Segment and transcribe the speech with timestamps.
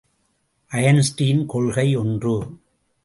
[0.71, 2.35] Einstein கொள்கை ஒன்று.